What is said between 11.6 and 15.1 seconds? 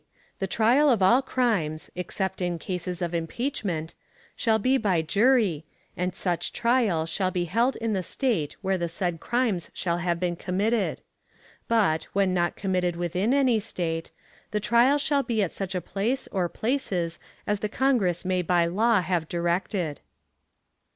but, when not committed within any State, the trial